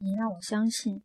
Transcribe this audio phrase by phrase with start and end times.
[0.00, 1.02] 你让我相信，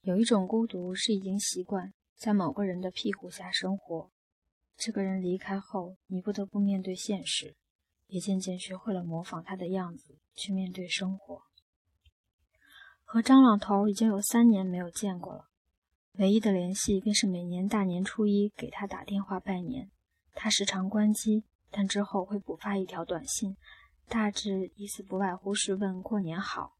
[0.00, 4.10] 有一种孤独是已经习惯在某个人的庇护下生活。
[4.76, 7.54] 这个人离开后，你不得不面对现实，
[8.08, 11.42] 也渐渐学会了模仿他的样子去面对生活。
[13.04, 15.48] 和张老头已经有三年没有见过了，
[16.14, 19.90] 唯一的联系便是每年大年初一给他打电话拜年。
[20.34, 23.56] 他时常关机，但之后会补发一条短信，
[24.08, 26.77] 大致意思不外乎是问过年好。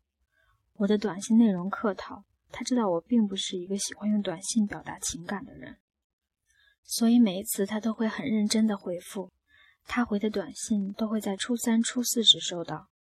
[0.78, 5.76] 我的短信内容客套，他知道我并不是一个喜欢用短信表达情感的人，
[6.84, 9.32] 所以每一次他都会很认真的回复。
[9.86, 12.90] 他回的短信都会在初三、初四时收到。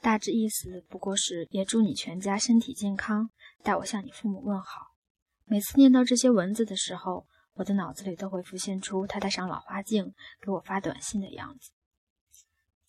[0.00, 3.30] 大致意思不过是，也祝你全家身体健康，
[3.62, 4.96] 代我向你父母问好。
[5.44, 11.70] 每次念到这些文字的时候，我的脑子里都会浮现出他戴上老花镜给我发短信的样子，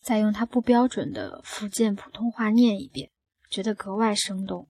[0.02, 3.12] 再用他不标准的福建普通话念一遍，
[3.52, 4.68] 觉得格外生动。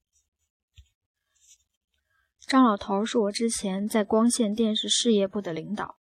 [2.40, 5.96] 张老头是我之前在光线电视事业部的领导，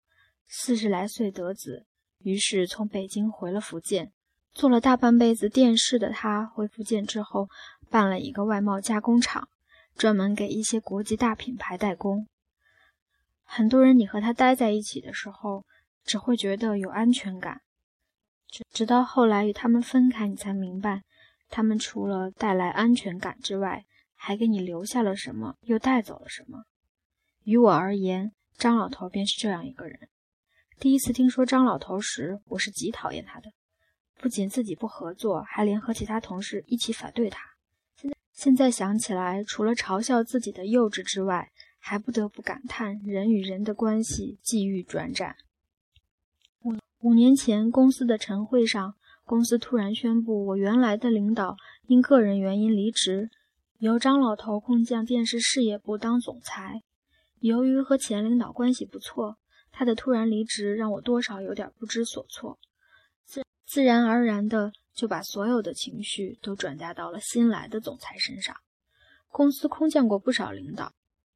[0.46, 1.86] 四十来岁得子，
[2.18, 4.12] 于是从北京回了福建。
[4.52, 7.48] 做了大半辈子电视的他，回福建之后
[7.91, 9.48] 办了一个外贸加工厂，
[9.94, 12.27] 专门给一些国际大品牌代工。
[13.42, 15.64] 很多人，你和他待在一起的时候，
[16.05, 17.61] 只会觉得有安全感，
[18.48, 21.02] 直直到后来与他们分开，你才明白，
[21.48, 26.64] 他们除了带来安全感之外，还给你留下了什么，又带走了什么。
[27.44, 30.08] 于我而言，张老头便是这样一个人。
[30.78, 33.52] 第一次听说张老头时，我是极讨厌他的。
[34.19, 37.39] 不仅自己不合作，还联合其他同事一起反对他。
[37.97, 45.36] 现在现在想起来，除了嘲笑自己的幼稚之外，还不得不感叹人与人的关系际遇转展。
[46.62, 51.56] 五五年前，公司的晨会上，公司突然宣布，我原来的领导
[51.88, 53.28] 因个人原因离职，
[53.78, 56.83] 由张老头空降电视事业部当总裁。
[57.41, 59.36] 由于和前领导关系不错，
[59.72, 62.61] 他的突然离职让我多少有点不知所措。
[63.24, 68.55] 自自然而然的就把所有的情绪都转嫁到了新来的总裁身上。
[69.28, 70.92] 公司空降过不少领导，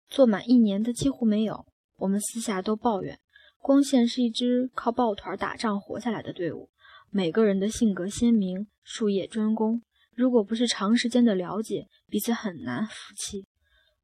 [0.08, 1.66] 做满一年的几乎没有。
[1.96, 3.18] 我们私下都抱怨，
[3.58, 6.70] 光线是一支靠抱团打仗活下来的队伍，
[7.10, 9.82] 每个人的性格鲜明，术业专攻。
[10.14, 13.46] 如果不是长时间的了解，彼此很难服气。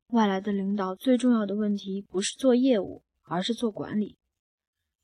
[0.08, 4.16] 外来的领导最重要的问题不是做业务，而是做管理。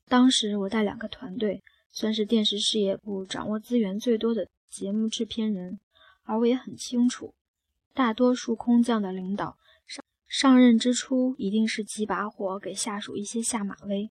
[0.07, 1.61] 当时我带两个团队。
[1.95, 5.79] 算是电视事业部掌握资源最多的节目制片人，
[6.23, 7.35] 而我也很清楚，
[7.93, 14.09] 大多数空降的领导上上任之初一定是几把火给下属一些下马威。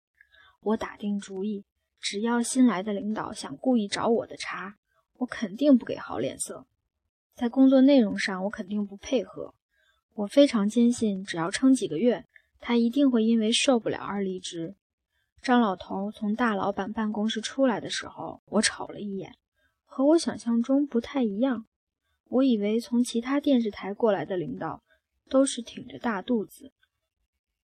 [0.60, 1.66] 我打定主意，
[2.02, 4.76] 只要新来的领导想故意找我的茬，
[5.18, 6.66] 我肯定不给好脸色。
[7.36, 9.54] 在工作内容上，我肯定不配合。
[10.16, 12.26] 我非常坚信，只要撑几个月，
[12.60, 14.76] 他一定会因为受不了而离职。
[15.42, 19.36] 张老头从大老板办公室出来的时候，我瞅了一眼，
[19.86, 21.66] 和我想象中不太一样。
[22.30, 24.82] 我以为从其他电视台过来的领导
[25.30, 26.72] 都是挺着大肚子，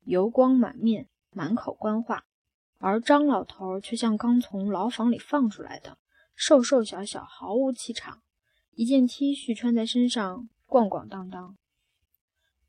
[0.04, 2.26] 油光满面，满口官话，
[2.78, 5.98] 而张老头却像刚从牢房里放出来的，
[6.36, 8.22] 瘦瘦小小，毫无气场，
[8.72, 11.56] 一件 T 恤穿在身上，咣咣当当。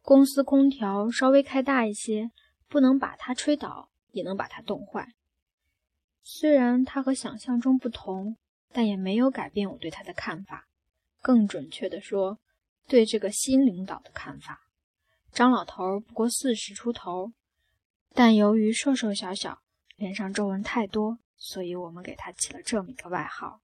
[0.02, 2.30] 公司空调稍微开大一些，
[2.68, 3.90] 不能把他吹倒。
[4.10, 5.12] 也能把他冻坏。
[6.22, 8.38] 虽然他和想象中不同，
[8.72, 10.66] 但也没有改变我对他的看法。
[11.20, 12.38] 更准确的说，
[12.86, 14.62] 对这个新领导的看法。
[15.30, 17.32] 张老头不过四十出头，
[18.14, 19.60] 但由于瘦瘦小小，
[19.98, 23.60] 脸上皱纹太多，所以我们给他起了这么一个外号。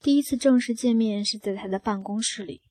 [0.00, 2.62] 第一次正式见面是在他的办公室里，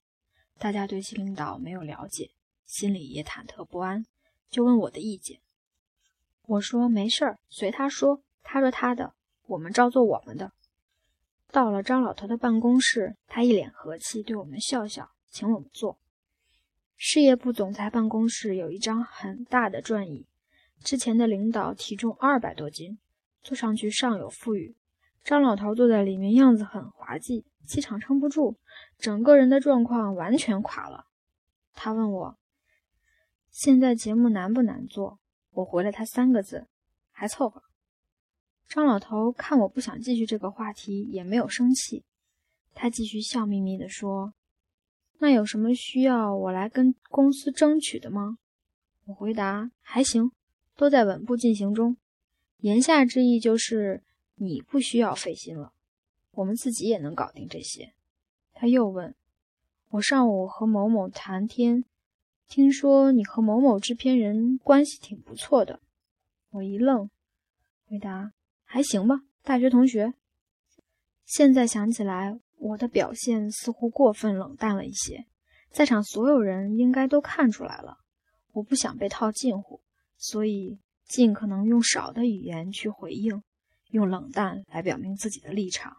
[0.58, 2.31] 大家对新领导没有了解，
[2.66, 4.06] 心里也忐忑不安，
[4.50, 5.42] 就问我的意见。
[6.44, 8.24] 我说没事儿，随他说。
[8.46, 9.16] 他说他的，
[9.47, 10.52] 我们照做我们的。
[11.50, 15.97] 到了张老头的办公室，他一脸和气，对我们笑笑，请我们坐。
[16.96, 20.27] 事业部总裁办公室有一张很大的转椅，
[20.83, 23.00] 之前的领导体重二百多斤，
[23.44, 24.75] 坐上去尚有富裕。
[25.24, 28.57] 张老头坐在里面，样子很滑稽，气场撑不住，
[28.98, 31.06] 整个人的状况完全垮了。
[31.74, 32.38] 他问我，
[33.50, 35.19] 现在节目难不难做？
[35.51, 36.68] 我回了他三个字，
[37.12, 37.63] 还凑合。
[38.68, 42.04] 张老头看我不想继续这个话题，也没有生气，
[42.74, 44.34] 他继续笑眯眯地说
[45.19, 48.39] ：“那有什么需要我来跟公司争取的吗？”
[49.06, 50.31] 我回答：“还行，
[50.75, 51.96] 都在稳步进行中。”
[52.63, 54.04] 言下之意就是
[54.36, 55.74] 你不需要费心了，
[56.31, 57.94] 我们自己也能搞定这些。
[58.54, 59.13] 他又问
[59.92, 61.83] ：“我上午和某某谈天，
[62.48, 65.81] 听说你和某某制片人关系挺不错的。”
[66.51, 67.10] 我一愣，
[67.89, 68.31] 回答
[68.63, 70.13] ：“还行吧，大学同学。”
[71.27, 75.25] 现在想起来，我的表现似乎过分冷淡了一些，
[75.69, 77.98] 在场所有人应该都看出来了。
[78.54, 79.81] 我不想被套近乎，
[80.15, 83.44] 所以尽可能用少的语言去回应，
[83.89, 85.97] 用冷淡来表明自己的立场。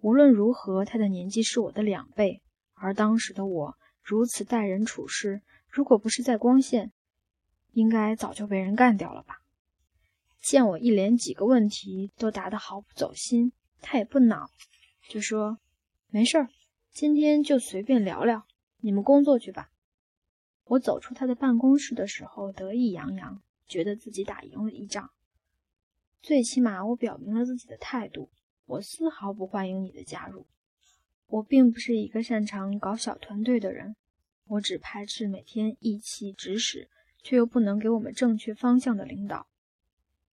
[0.00, 2.42] 无论如何，他的年纪是我的两倍，
[2.74, 6.92] 而当时的我如此待人处事，如果不是在光线，
[7.72, 9.38] 应该早就被人干掉了吧。
[10.42, 14.50] 见我一连几个问题都答得毫不走心，他也不恼，
[15.08, 15.58] 就说
[16.08, 16.48] ：“没事儿，
[16.92, 18.46] 今天就随便聊聊，
[18.78, 19.70] 你们工作去吧。”
[20.64, 25.10] 我走出他的办公室的时候，得意洋洋，觉得自己打赢了一仗。
[26.22, 28.30] 最起码，我表明了自己的态度。
[28.64, 30.46] 我丝毫不欢迎你的加入。
[31.28, 33.94] 我并不是一个擅长搞小团队的人，
[34.46, 36.88] 我只排斥每天意气指使
[37.22, 39.46] 却又不能给我们正确方向的领导。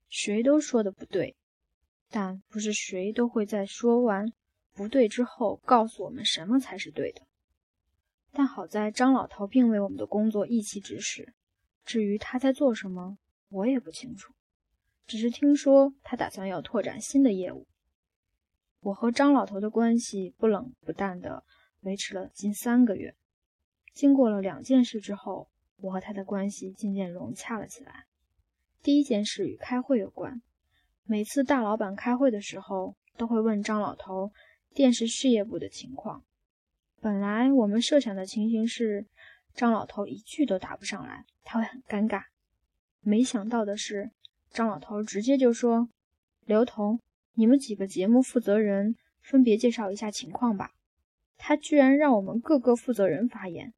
[0.09, 1.35] 谁都说的不对，
[2.09, 4.31] 但不是谁都会在说完
[4.73, 7.21] 不对之后告诉我们什么才是对的。
[8.31, 11.33] 但好在张老头并为我们的工作意气指使，
[11.85, 13.19] 至于他在做什么，
[13.53, 14.33] 我也不清楚，
[15.05, 17.67] 只是听说他打算要拓展新的业务。
[18.79, 21.43] 我和张老头的关系不冷不淡的
[21.81, 23.15] 维持了近三个月。
[23.93, 28.05] 经过了两件事之后，我和他的关系渐渐融洽了起来。
[28.81, 30.41] 第一件事与开会有关。
[31.03, 34.31] 每次大老板开会的时候，都会问张老头
[34.73, 36.25] 电视事业部的情况。
[36.99, 39.05] 本来我们设想的情形是，
[39.53, 42.32] 张老头一句都答不上来，他会很尴尬。
[43.03, 44.11] 没想到的是，
[44.49, 45.89] 张老头直接就说
[46.45, 46.99] ：“刘同。”
[47.35, 50.69] 你们几个节目负责人分别介绍一下情况吧。
[51.35, 53.73] 他居然让我们各个负责人发言，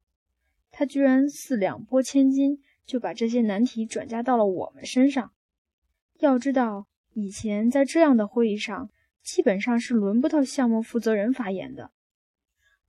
[0.70, 5.32] 他居然四两拨千斤就把这些难题转嫁到了我们身上。
[6.18, 8.90] 要知道，以前在这样的会议上，
[9.22, 11.90] 基本上是轮不到项目负责人发言的。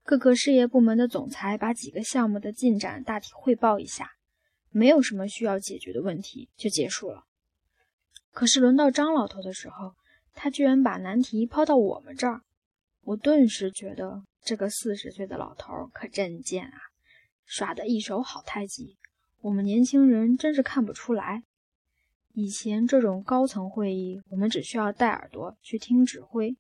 [0.04, 4.17] 各个事业部门的总裁把几个项目的进展大体汇报一下，
[4.72, 7.26] 没有什么需要解决的问题就结束了。
[8.32, 9.96] 可是轮到张老头的时候，
[10.34, 12.42] 他居然把难题抛到我们这儿，
[13.02, 16.78] 我顿时觉得这个四十岁的老头可真贱啊，
[17.46, 18.98] 耍的一手好太极。
[19.42, 21.44] 我们年轻人真是看不出来。
[22.34, 26.56] 以前这种高层会议，我们只需要戴耳朵去听指挥；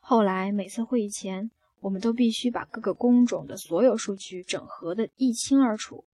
[0.00, 1.50] 后来每次会议前，
[1.80, 6.04] 我们都必须把各个工种的所有数据整合的一清二楚，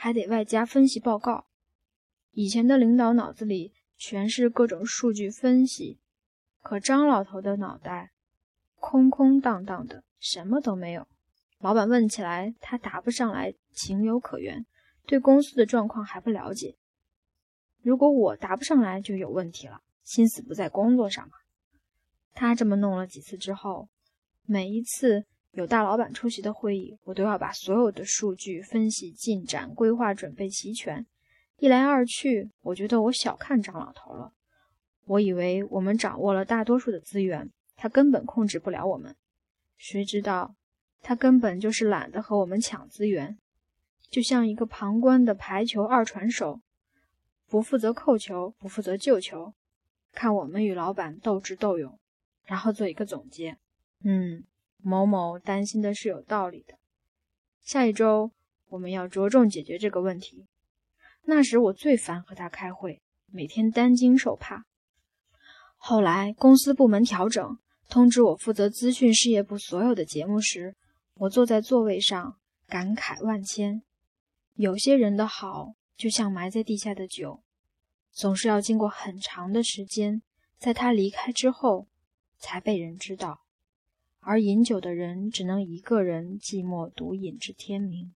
[0.00, 1.46] 还得外加分析报告。
[2.30, 5.98] 以前的领导脑子里全是各种数据分析。
[6.62, 8.12] 可张老头的脑袋
[8.76, 11.08] 空空荡荡的，什么都没有。
[11.58, 14.64] 老板问起来，他答不上来，情有可原。
[15.04, 16.76] 对公司的状况还不了解。
[17.82, 21.38] 如果我答不上来，就有问题了，心思不在工作上嘛。
[22.34, 23.88] 他这么弄了几次之后，
[24.44, 31.06] 每一次有大老板出席的会议，我都要把所有的数据分析、进展、规划准备齐全。
[31.58, 34.32] 一来二去，我觉得我小看张老头了。
[35.06, 39.16] 我以为我们掌握了大多数的资源，他根本控制不了我们。
[39.76, 40.54] 谁知道，
[41.00, 43.38] 他根本就是懒得和我们抢资源，
[44.10, 46.60] 就像一个旁观的排球二传手，
[47.48, 49.54] 不负责扣球，不负责救球，
[50.12, 51.98] 看我们与老板斗智斗勇，
[52.44, 53.56] 然后做一个总结。
[54.04, 54.44] 嗯，
[54.82, 56.74] 某某担心的是有道理的。
[57.62, 58.32] 下一周
[58.68, 60.46] 我们要着重解决这个问题。
[61.24, 64.64] 那时我最烦和他开会，每天担惊受怕。
[65.76, 67.58] 后来公司部门调整，
[67.88, 70.74] 通知我负责资讯事业部所有的节目时，
[71.14, 73.82] 我坐在座位上感慨万千。
[74.54, 77.42] 有些人的好，就像埋在地下的酒，
[78.10, 80.22] 总是要经过很长的时间，
[80.58, 81.86] 在他离开之后
[82.38, 83.42] 才被人知道。
[84.28, 88.12] 而饮酒的人只能一个人寂寞独饮至天明。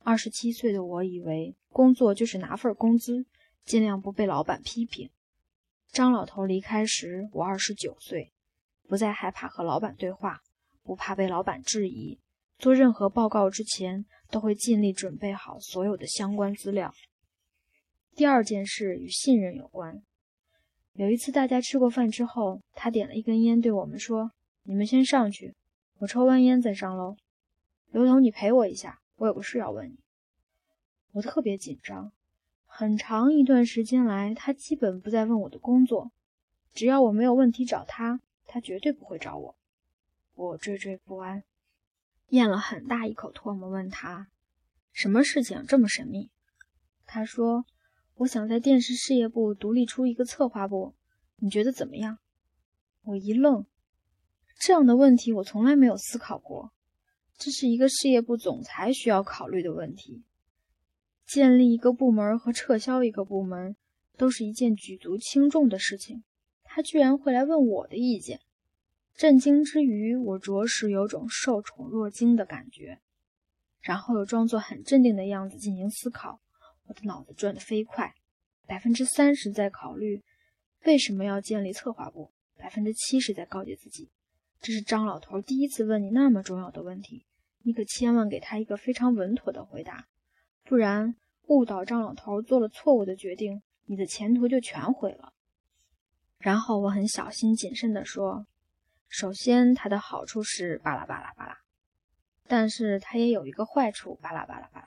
[0.00, 3.24] 二十七岁的我以为工作就是拿份工资，
[3.64, 5.08] 尽量不被老板批评。
[5.90, 8.30] 张老头离开时，我二十九岁，
[8.86, 10.42] 不再害怕和老板对话，
[10.82, 12.20] 不怕被老板质疑。
[12.58, 16.92] 做任何报告之前，都会尽力准备好所有的相关资料。
[18.14, 20.02] 第二件事与信任有关。
[20.92, 24.32] 有一次，大家吃过饭之后，他点了一根烟，对我们说
[24.64, 25.54] ：“你们先上去，
[25.98, 27.16] 我抽完烟再上楼。”
[27.90, 29.98] 刘总，你陪我一下，我有个事要问你。
[31.12, 32.12] 我特别紧张。
[32.64, 36.10] 很长一段时间来，他基本不再问我的工作。
[36.72, 39.56] 只要我没有问题找他，他绝对不会找我。
[40.34, 41.44] 我惴惴不安，
[42.28, 44.28] 咽了很大一口唾沫，问他
[44.90, 46.30] ：“什么事情这么神秘？
[47.04, 47.66] 他说
[48.16, 50.94] ：“我想在电视事业部独立出一个策划部，
[51.36, 52.16] 你觉得怎么样？”
[53.04, 53.66] 我一愣，
[54.58, 56.72] 这样的问题我从来没有思考过。
[57.36, 60.22] 这是一个事业部总裁需要考虑的问题。
[61.26, 63.74] 建立一个部门和撤销一个部门
[64.16, 66.22] 都是一件举足轻重的事情，
[66.62, 68.40] 他居然会来问我的意见。
[69.16, 73.00] 震惊之余，我着实有种受宠若惊的感觉。
[73.80, 76.40] 然后又装作很镇定的样子进行思考。
[76.86, 78.14] 我的脑子转得飞快，
[78.66, 80.22] 百分之三十在考虑
[80.84, 84.10] 为什么要建立策划部，百分之七十在告诫自己，
[84.62, 87.26] 这是张老头第一次问你那么重要的问题，
[87.62, 90.06] 你可千万给他一个非常稳妥的回答，
[90.62, 91.16] 不然
[91.48, 95.32] 误导张老头做了错误的决定，你的前途就全毁了。
[96.38, 98.46] 然后我很小心谨慎地说
[99.10, 101.58] ：“首先，它的好处是巴拉巴拉巴拉。”
[102.46, 104.86] 但是它也有一个坏处，巴拉巴拉巴拉。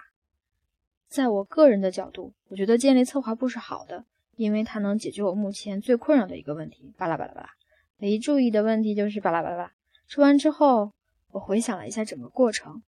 [1.10, 4.06] 在我个人的角度，我觉得建立策划部是好的，
[4.38, 7.50] 因为它能解决我目前最困扰的一个问题，巴拉巴拉巴拉。
[7.98, 9.72] 没注意的问题就是巴拉巴拉。
[10.08, 10.94] 说完之后，
[11.30, 12.84] 我回想了一下整个过程，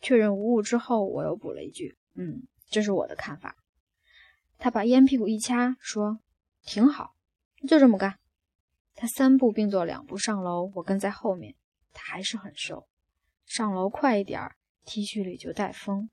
[0.00, 3.56] 确认无误之后，我又补了一句：“嗯，这是我的看法。”
[4.58, 6.18] 他把烟屁股一掐，说
[6.66, 7.14] ：“挺好，
[7.66, 8.18] 就这么干。”
[8.94, 11.54] 他三步并作两步上楼，我跟在后面。
[11.92, 12.86] 他还是很瘦。
[13.46, 16.10] 上楼快一点儿，T 恤里就带风。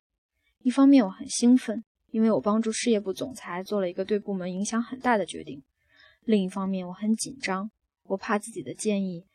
[0.59, 5.59] 一方面我很兴奋，因为我帮助事业部总裁做了一个对部门影响很大的决定；
[6.21, 7.69] 另一方面我很紧张，
[8.07, 9.25] 我怕自己的建议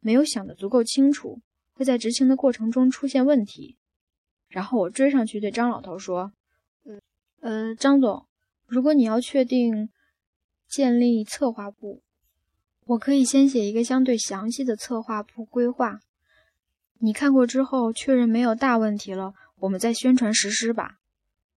[0.00, 1.40] 没有想得足够清楚，
[1.74, 3.76] 会在执行的过程中出现问题。
[4.48, 6.32] 然后我追上去对张老头说
[6.84, 6.98] ：“呃，
[7.40, 8.26] 呃，张总，
[8.66, 9.90] 如果你要确定
[10.66, 12.02] 建立策划部，
[12.86, 16.00] 我可以先写一个相对详细的策划部规划。”
[17.00, 20.96] 你看过之后确认没有大问题了，我们再宣传实施吧。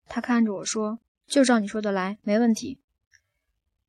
[0.06, 0.98] 他看着我说
[1.28, 2.80] ：“就照你说的来，没问题。”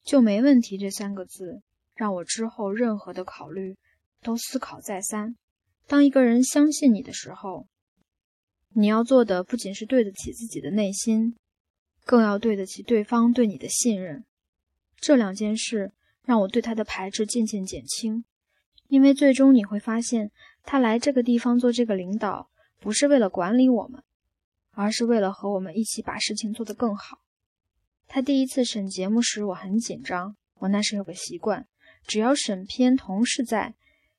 [0.04, 1.62] 就没问题这三个字，
[2.00, 3.76] 让我之后任何的考虑
[4.22, 5.36] 都思考再三。
[5.86, 7.68] 当一个人相信你的时候，
[8.70, 11.36] 你要做的不仅是对得起自己的内心，
[12.06, 14.24] 更要对得起对方对你的信任。
[14.96, 15.92] 这两件事
[16.24, 18.24] 让我对他的排斥渐渐减轻，
[18.88, 20.32] 因为最终你会发现。
[20.64, 24.02] 他来这个地方做这个领导，不是为了管理我们，
[24.72, 27.18] 而是为了和我们一起把事情做得更好。
[28.08, 30.38] 他第一次审节目时，我很紧张。
[30.60, 31.66] 我那时有个习惯，
[32.10, 33.76] 只要审片同事在，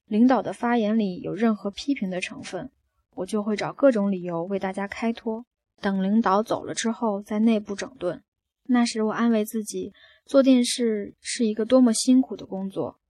[0.06, 2.70] 领导的发言里有任何批评的成分，
[3.16, 5.44] 我就会找各种理由为大家开脱。
[5.80, 8.22] 等领导走了之后，在内部整顿。
[8.68, 9.92] 那时我安慰自己，
[10.24, 13.00] 做电视是一个多么辛苦的工作，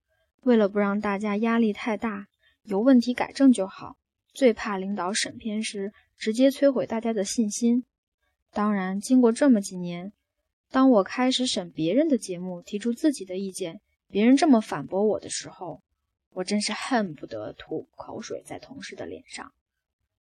[0.44, 2.28] 为了不让大家压力太大。
[2.62, 3.98] 有问题改正就好，
[4.32, 7.84] 最怕领导审片时直接摧毁大家的信心。
[8.50, 10.14] 当然，经过这么几年，
[10.70, 15.82] 当我开始审别人的节目，提出自己的意见，别人这么反驳我的时候，
[16.30, 19.52] 我真是恨不得吐口水在同事的脸上。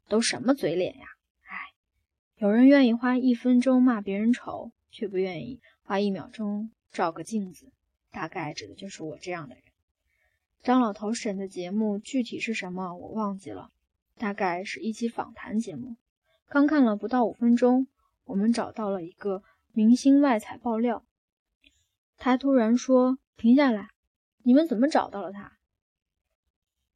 [0.09, 1.07] 都什么嘴脸呀！
[1.47, 1.57] 哎，
[2.37, 7.71] 有人愿意花一分钟骂别人丑，却不愿意花一秒钟照个镜子，
[8.11, 9.65] 大概指的就是我这样的人。
[10.63, 13.71] 张老头审的节目具体是什么，我忘记了，
[14.17, 15.97] 大概是一期访谈节目。
[16.49, 17.87] 刚看了不到五分钟，
[18.25, 19.43] 我们找到了一个
[19.73, 21.05] 明星外采爆料。
[22.17, 23.89] 他突然说：“停下来，
[24.43, 25.57] 你们怎么找到了他？”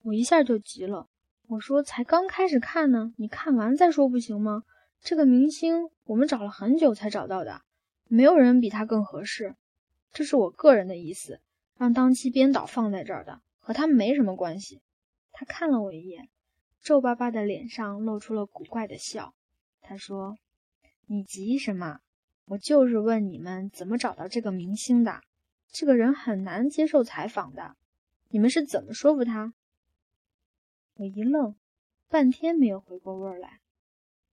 [0.03, 1.09] 我一下就急了，
[1.47, 4.65] 我说：“才刚开始看呢，你看完再说不行吗？
[5.01, 7.63] 这个明星我们找了很久才找到的，
[8.09, 9.55] 没有人比他更合适。
[10.13, 11.41] 这是我个人的意思，
[11.79, 14.83] 让当期编导放在这儿的。”和他没什么关系。
[15.31, 16.29] 他看了我一眼，
[16.83, 19.35] 皱巴巴的脸上露出了古怪的笑。
[19.81, 20.37] 他说
[21.07, 22.01] ：“你急什么？
[22.47, 25.21] 我就是问你们怎么找到这个明星的。
[25.73, 27.77] 这个人很难接受采访的，
[28.29, 29.55] 你们是怎么说服他？”
[30.95, 31.57] 我一愣，
[32.09, 33.61] 半天没有回过味儿来。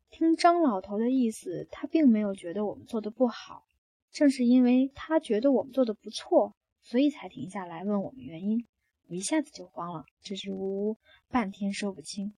[0.10, 3.66] 听张老头的意思，他并没有觉得我们做的不好，
[4.12, 8.68] 正是因为他觉得我们做的不错，所以才停下来问我们原因。
[9.08, 10.98] 我一下子就慌了，支支吾吾，
[11.30, 12.34] 半天说不清。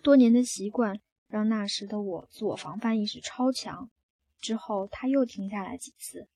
[0.00, 3.90] 多年的习惯让那时的我自我防范意识超强。
[4.38, 6.28] 之后他又停下来几次，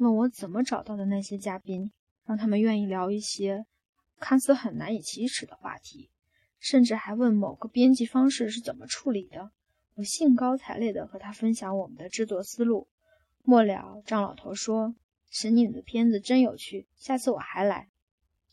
[0.00, 1.92] 问我怎么找到的那些嘉宾，
[2.24, 3.66] 让他们愿意聊一些
[4.18, 6.08] 看似很难以启齿的话题，
[6.58, 9.50] 甚至还问某个编辑方式是怎么处理的。
[9.96, 12.88] 我兴高采烈地和他分享我们的制作思路。
[13.42, 14.94] 末了，张老头说
[15.28, 17.90] ：“审你的片子真有趣，下次我还来。”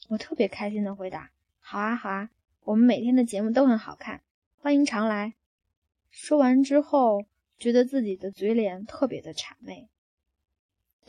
[0.09, 2.29] 我特别开心的回答：“好啊，好啊，
[2.65, 4.21] 我们每天的节目都很好看，
[4.59, 5.35] 欢迎常来。”
[6.11, 7.25] 说完之后，
[7.57, 9.87] 觉得自己的嘴脸特别的谄媚。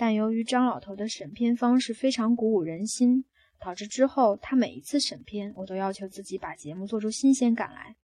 [0.00, 3.24] 但由于张老头的审片方式非常鼓舞人心，
[3.58, 7.96] 导致之后他每一次审片，我都要求自己把节目做出新鲜感来。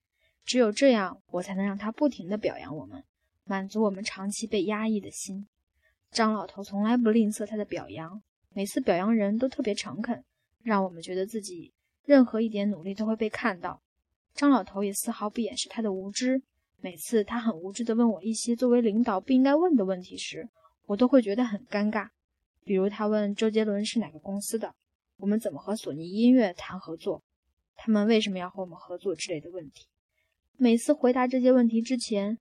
[0.43, 3.03] 只有这样，我才能让他不停地表扬我们，
[3.43, 5.47] 满足我们长期被压抑的心。
[6.09, 8.23] 张老头从来不吝啬他的表扬，
[8.55, 10.23] 每次表扬人都特别诚恳，
[10.63, 11.71] 让我们觉得自己
[12.05, 13.83] 任何一点努力都会被看到。
[14.33, 16.41] 张老头也丝毫不掩饰他的无知，
[16.81, 20.49] 每次他很无知地问我一些作为领导不应该问的问题时，
[20.85, 22.09] 我都会觉得很尴尬，
[22.63, 24.75] 比如他问周杰伦是哪个公司的，
[25.17, 27.23] 我们怎么和索尼音乐谈合作，
[27.75, 29.87] 他们为什么要和我们合作之类的问题。
[30.57, 32.37] 每次回答这些问题之前，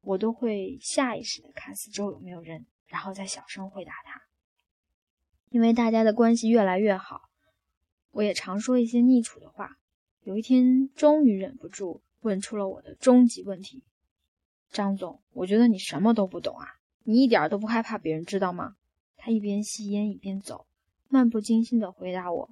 [0.00, 4.22] 我都会下意识的看四周有没有人，然后再小声回答他。
[5.50, 7.28] 因为大家的关系越来越好，
[8.10, 9.76] 我也常说一些逆楚的话。
[10.22, 13.84] 有一天，终于忍不住问出了我的终极问题
[14.70, 16.66] ：“张总，我觉得你什么都不懂啊。”
[17.04, 18.76] 你一点都不害怕别人知道吗？
[19.16, 20.66] 他一边吸烟一边走，
[21.08, 22.50] 漫不经心地回答我：“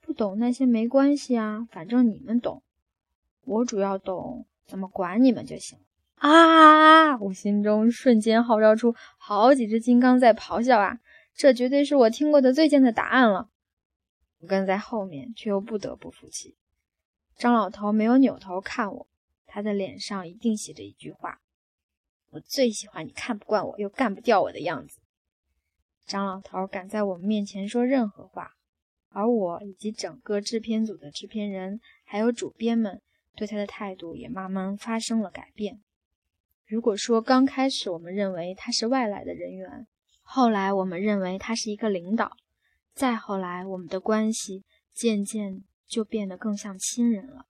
[0.00, 2.62] 不懂那些没关系啊，反正你们懂。
[3.42, 5.78] 我主要懂怎么管你们就行。”
[6.16, 7.18] 啊！
[7.18, 10.98] 我心中瞬间号召出好几只金刚在咆哮啊！
[11.34, 13.50] 这绝对是我听过的最贱的答案了。
[14.40, 16.56] 我跟在后面，却又不得不服气。
[17.36, 19.06] 张老头没有扭头看我，
[19.44, 21.40] 他的脸上一定写着一句话。
[22.36, 25.00] 我最喜欢你看不惯我又干不掉我的样子。
[26.04, 28.50] 张老头敢在我们面前说任何话，
[29.08, 33.00] 而我以及整个制片组的制片人还有主编们
[33.34, 35.80] 对他的态度也慢慢发生了改变。
[36.66, 39.86] 如果说刚开始我们认为他是外来的人员，
[40.20, 42.36] 后来我们认为他是一个领导，
[42.92, 44.62] 再后来我们的关系
[44.92, 47.46] 渐渐就变得更像亲人了。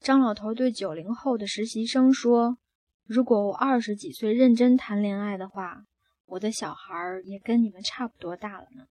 [0.00, 2.58] 张老头对九零后的实习生说。
[3.04, 5.84] 如果我二十几岁认真谈恋爱的话，
[6.26, 8.86] 我的小孩儿也跟你们差不多大了呢。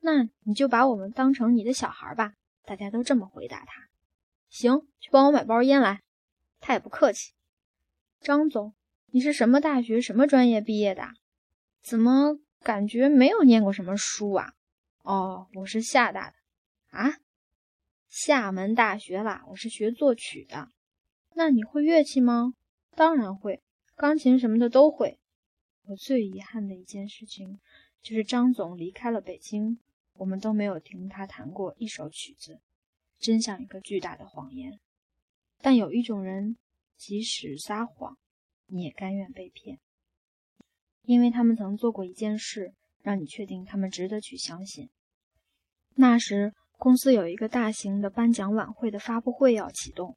[0.00, 2.34] 那你就把我们当成你的小孩吧。
[2.64, 3.88] 大家都这么回答他。
[4.48, 6.02] 行，去帮我买包烟来。
[6.58, 7.32] 他也不客气。
[8.20, 8.74] 张总，
[9.12, 11.10] 你是什么大学、什么专业毕业的？
[11.80, 14.54] 怎么感觉没有念过什么书啊？
[15.02, 16.36] 哦，我是厦大的。
[16.90, 17.18] 啊，
[18.08, 20.70] 厦门大学啦，我是学作曲的。
[21.34, 22.54] 那你会乐器吗？
[22.96, 23.62] 当然会，
[23.94, 25.18] 钢琴什么的都会。
[25.84, 27.60] 我最遗憾的一件事情，
[28.00, 29.78] 就是张总离开了北京，
[30.14, 32.58] 我们都没有听他弹过一首曲子，
[33.18, 34.80] 真像一个巨大的谎言。
[35.60, 36.56] 但有一种人，
[36.96, 38.16] 即使撒谎，
[38.66, 39.78] 你也甘愿被骗，
[41.02, 44.88] 因为他们曾做过一件事，让你确定他们值得去相信。
[45.96, 50.16] 那时，公司有一个大型的颁奖晚会的发布会要启动。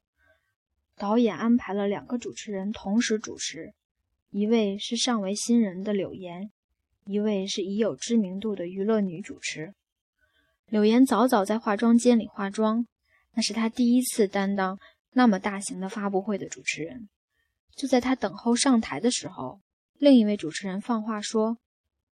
[1.00, 3.74] 导演安排了两个主持人同时主持，
[4.32, 6.52] 一位是尚为新人的柳岩，
[7.06, 9.74] 一位是已有知名度的娱乐女主持。
[10.68, 12.86] 柳岩早早在化妆间里化妆，
[13.34, 14.78] 那是她第一次担当
[15.14, 17.08] 那么大型的发布会的主持人。
[17.74, 19.62] 就在她等候上台的时候，
[19.98, 21.58] 另一位主持人放话说，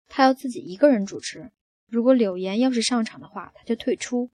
[0.10, 1.52] 他要自己一个人主持，
[1.88, 4.30] 如果柳岩要是上场的话，他就退出。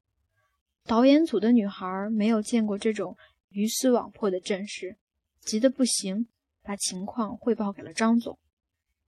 [0.88, 3.16] 导演组的女孩没有见过这种。
[3.50, 4.98] 鱼死网破的阵势，
[5.42, 6.28] 急得不行，
[6.62, 8.38] 把情况汇报给了张总。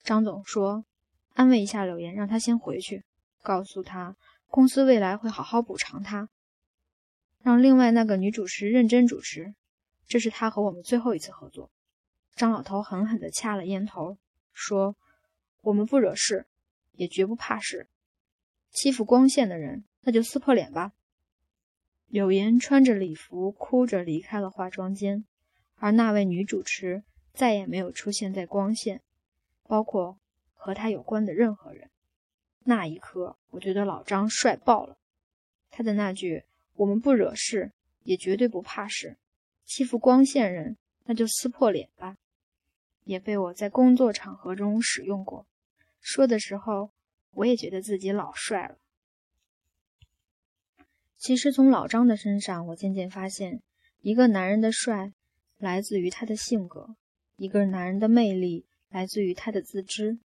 [0.04, 0.84] 张总说
[1.34, 3.04] ：“安慰一下柳岩，让他先回去，
[3.44, 6.30] 告诉他公司未来会好好补偿他，
[7.42, 9.54] 让另外那个女主持认真主持，
[10.08, 11.70] 这是他和我们最后一次合作。”
[12.36, 14.18] 张老头狠狠地掐了烟头，
[14.54, 14.96] 说
[15.62, 16.48] ：“我们不惹事，
[16.94, 17.88] 也绝不怕事。
[18.72, 20.94] 欺负光线的人，那就撕破脸吧。”
[22.12, 25.24] 柳岩穿着礼服，哭着离开了化妆间，
[25.76, 29.02] 而那位女主持再也没有出现在光线，
[29.64, 30.20] 包括
[30.54, 31.90] 和她有关的任何人。
[32.66, 34.98] 那一刻，我觉得老张帅爆了。
[35.70, 36.44] 他的那句
[36.76, 37.72] “我们不惹事，
[38.04, 39.16] 也绝对不怕事，
[39.64, 42.18] 欺负光线人，那就撕破脸吧”，
[43.06, 45.48] 也被我在工作场合中使用过。
[46.02, 46.92] 说的时候，
[47.32, 48.80] 我也觉得自己老帅了。
[51.22, 53.62] 其实，从老张的身上，我渐渐发现，
[54.00, 55.14] 一个男人的帅
[55.60, 56.96] 来自于他的性格，
[57.36, 60.18] 一个男人的魅力来自于他的自知，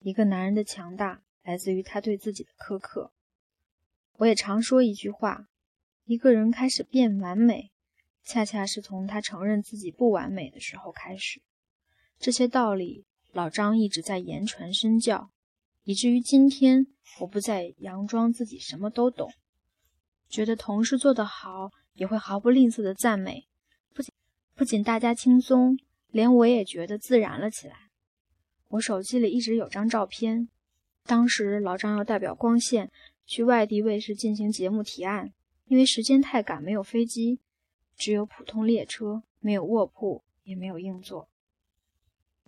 [0.00, 3.10] 一个男人的强大来自于他对自己的苛刻。
[4.18, 5.46] 我也常说一句话：
[6.04, 7.70] 一个人开始变完美，
[8.22, 11.40] 恰恰是从他承认自己不完美的时候开始。
[12.18, 15.30] 这些道理，老张一直在言传身教，
[15.84, 16.86] 以至于今天，
[17.20, 19.32] 我不再佯装自己什么都懂。
[20.28, 23.46] 觉得同事做得好，也会毫不吝啬的赞美。
[23.92, 24.12] 不仅
[24.54, 27.90] 不仅大家轻松，连我也觉得自然了起来。
[28.68, 30.48] 我手机里一直有张照片，
[31.04, 32.90] 当时老张要代表光线
[33.24, 35.32] 去外地卫视进行节目提案，
[35.66, 37.38] 因为时间太赶，没有飞机，
[37.96, 41.28] 只有普通列车，没有卧铺，也没有硬座。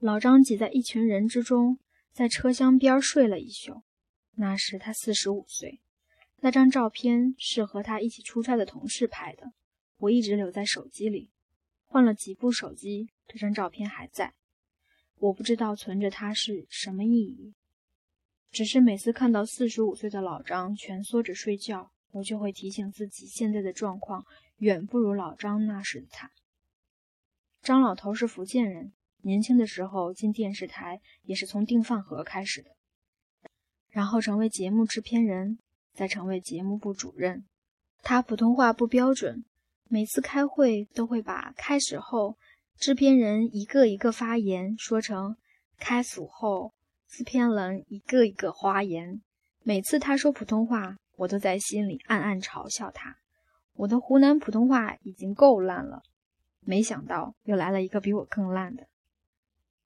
[0.00, 1.78] 老张挤在一群人之中，
[2.12, 3.82] 在车厢边睡了一宿。
[4.34, 5.80] 那时他四十五岁。
[6.46, 9.52] 那张照片是和他一起出差的同事拍的，
[9.96, 11.28] 我一直留在手机里。
[11.86, 14.32] 换了几部手机，这张照片还在。
[15.16, 17.56] 我不知道存着它是什么意义，
[18.52, 24.24] 只是每次看到四十五岁的老张蜷缩着睡觉，我就会提醒自己，现在的状况
[24.58, 26.30] 远不如老张那时的他。
[27.60, 32.70] 张老头是福建人，年轻的时候进电视台也是从订饭盒开始的，
[33.88, 35.58] 然后成为节目制片人。
[35.96, 37.46] 再成为节目部主任，
[38.02, 39.44] 他普通话不标准，
[39.88, 42.36] 每次开会都会把开始后
[42.76, 45.36] 制片人一个一个发言说成
[45.78, 46.74] 开始后
[47.08, 49.22] 制片人一个一个发言。
[49.62, 53.16] 每次他说普通话，我都在心里暗暗嘲笑他。
[53.72, 56.02] 我的湖南普通话已经够烂了，
[56.60, 58.86] 没想到又来了一个比我更烂的。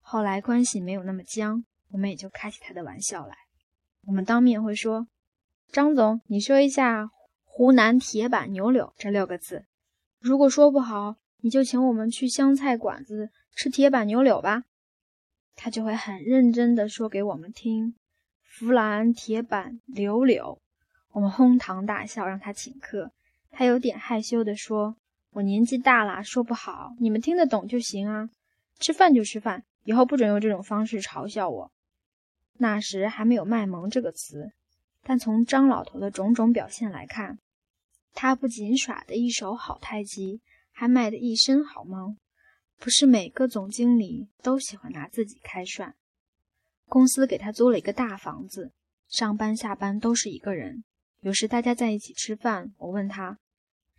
[0.01, 3.37] 后来关系没有那么僵，我们也就开起他的玩笑来。
[4.07, 5.07] 我们当面会说。
[5.73, 7.13] 张总，你说一下
[7.47, 9.67] “湖南铁板牛柳”这六个字。
[10.19, 14.65] 如果说不好，你就请我们去湘菜馆子吃铁板牛柳吧。
[15.55, 17.95] 他就会很认真地说给我们听
[18.59, 20.61] ：“湖南铁板牛柳。”
[21.13, 23.13] 我们哄堂大笑，让他请客。
[23.53, 24.97] 他有点害羞地说
[25.35, 28.29] ：“我年纪大了，说不好，你们听得懂就行啊。
[28.81, 31.71] 吃饭就吃饭，以后不准用这种方式嘲笑我。”
[32.59, 34.51] 那时还没有“卖萌”这个词。
[35.03, 37.39] 但从张老头的种种表现来看，
[38.13, 40.41] 他不仅耍的一手好太极，
[40.73, 42.17] 还卖的一身好猫。
[42.79, 45.95] 不是每个总经理都喜欢拿自己开涮。
[46.87, 48.73] 公司给他租了一个大房子，
[49.07, 50.83] 上班下班都是一个人。
[51.21, 53.39] 有时大家在一起吃饭，我问他：“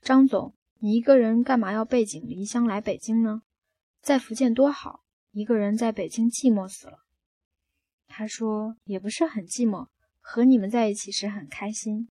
[0.02, 3.44] 张总，你一个人干嘛要背井离乡来北京呢？
[4.02, 7.06] 在福建多好，一个人在北京寂寞死了。”
[8.10, 9.88] 他说：“也不是很寂寞。”
[10.22, 12.08] 和你们在一起时很开心，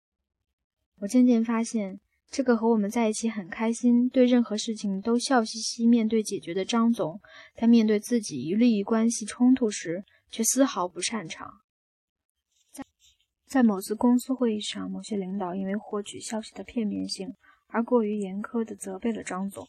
[0.99, 7.21] 我渐渐发现，这个和我们在一起很开心，对任何事情都笑嘻嘻面对解决的张总，
[7.55, 11.61] 在面对自己与利益关系冲突时，却丝毫不擅长。
[12.71, 12.85] 在
[13.47, 17.35] 在某次公司会议上，某些领导因为获取消息的片面性
[17.69, 19.69] 而过于严苛地责备了张总。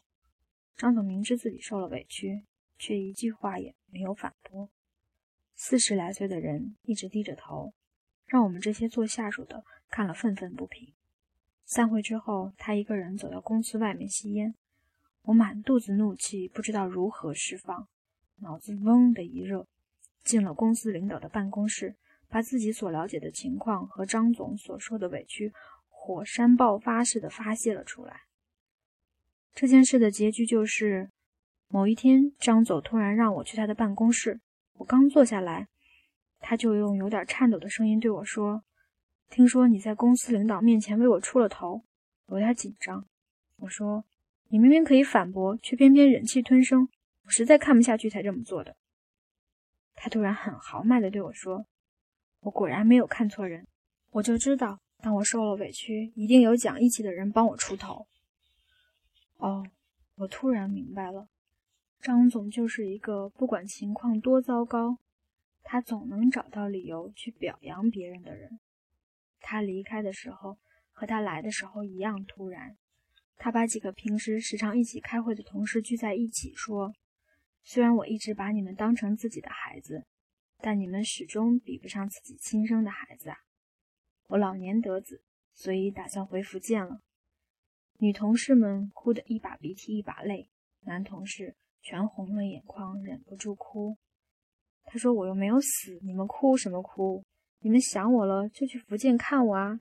[0.76, 2.44] 张总明知自己受了委屈，
[2.78, 4.70] 却一句话也没有反驳。
[5.56, 7.74] 四十来岁的人一直低着头。
[8.32, 10.94] 让我们这些做下属的看了愤愤不平。
[11.66, 14.56] 散会之后，他一个人走到公司外面吸烟。
[15.24, 17.90] 我满肚子怒气，不知道如何释放，
[18.38, 19.68] 脑子嗡的一热，
[20.24, 21.98] 进了公司领导的办公室，
[22.30, 25.52] 把自己所了解的情况和张总所受的委屈，
[25.90, 28.22] 火山爆发似的发泄了出来。
[29.54, 31.10] 这件事的结局就是，
[31.68, 34.40] 某一天，张总突然让我去他的办公室，
[34.76, 35.68] 我刚坐下来。
[36.42, 38.64] 他就用有点颤抖的声音对我说
[39.30, 41.84] ：“听说你在公司领导面前为我出了头，
[42.26, 43.06] 我有点紧张。”
[43.58, 44.04] 我说
[44.50, 46.90] ：“你明明可以反驳，却偏偏忍气吞声，
[47.26, 48.76] 我实在看不下去才这么做的。”
[49.96, 51.66] 他突然很豪迈地对我说
[52.42, 53.68] ：“我果然没有看错人，
[54.10, 58.08] 我就知道，当我受了委屈，一定有讲义气的人帮我出头。”
[59.38, 59.64] 哦，
[60.16, 61.28] 我突然明白了，
[62.02, 64.98] 张总就是一个不管情况多糟糕。
[65.64, 68.60] 他总能找到理由去表扬别人的人。
[69.40, 70.60] 他离开的时候
[70.92, 72.78] 和他来的时候一样突然。
[73.38, 76.94] 他把几个平时时常一起开会的同事聚在一起，说
[77.64, 80.06] ：“虽然我一直把你们当成自己的孩子，
[80.60, 83.38] 但你们始终比不上自己亲生的孩子啊！
[84.28, 85.24] 我老年得子，
[85.56, 87.02] 所以打算回福建了。”
[87.98, 93.98] 女同事们哭得一把鼻涕一把泪，男同事全红了眼眶，忍不住哭。
[94.94, 97.24] 他说：“我又没有死，你们哭什么哭？
[97.60, 99.80] 你们想我了，就去福建看我啊！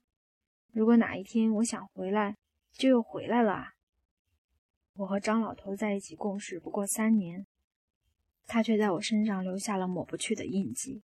[0.71, 2.37] 如果哪一天我想回来，
[2.71, 3.73] 就又回来了啊！”
[4.95, 7.45] 我和张老头在一起共事不过三年，
[8.47, 11.03] 他却在我身上留下了抹不去的印记。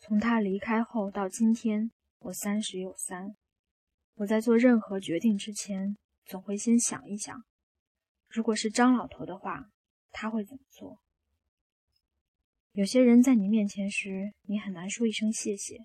[0.00, 3.36] 从他离开后到今天，我三十有三。
[4.16, 7.44] 我在做任何决定之前，总会先想一想，
[8.28, 9.70] 如果是张老头的话，
[10.10, 10.98] 他会怎么做？
[12.72, 15.84] 有些人在你面前时，你很难说一声谢谢；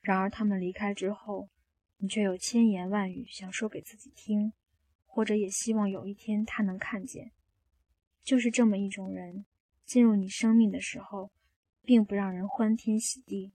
[0.00, 1.50] 然而他们离开之后，
[1.98, 4.54] 你却有千言万语想说给自己听，
[5.04, 7.32] 或者也希望有一天他能看见。
[8.24, 9.44] 就是这么一种人，
[9.84, 11.30] 进入你生命的时候，
[11.82, 13.52] 并不让人欢天喜地，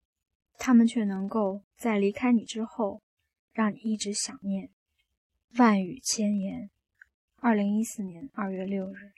[0.56, 3.02] 他们却能够在离开你之后，
[3.52, 4.70] 让你一直想念。
[5.58, 6.70] 万语千言。
[7.36, 9.12] 二零一四年二月六日。